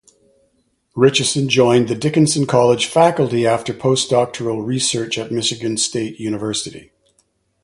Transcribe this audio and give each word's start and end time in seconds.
Richeson 0.97 1.47
joined 1.47 1.87
the 1.87 1.93
Dickinson 1.93 2.47
College 2.47 2.87
faculty 2.87 3.45
after 3.45 3.71
postdoctoral 3.71 4.65
research 4.65 5.19
at 5.19 5.31
Michigan 5.31 5.77
State 5.77 6.19
University. 6.19 6.91